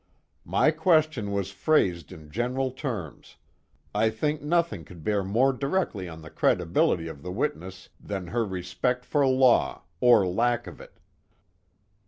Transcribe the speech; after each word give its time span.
My 0.45 0.71
question 0.71 1.31
was 1.31 1.51
phrased 1.51 2.11
in 2.11 2.31
general 2.31 2.71
terms. 2.71 3.35
I 3.93 4.09
think 4.09 4.41
nothing 4.41 4.83
could 4.83 5.03
bear 5.03 5.23
more 5.23 5.53
directly 5.53 6.09
on 6.09 6.23
the 6.23 6.31
credibility 6.31 7.07
of 7.07 7.21
the 7.21 7.31
witness 7.31 7.89
than 7.99 8.25
her 8.25 8.43
respect 8.43 9.05
for 9.05 9.27
law, 9.27 9.83
or 9.99 10.25
lack 10.25 10.65
of 10.65 10.81
it." 10.81 10.97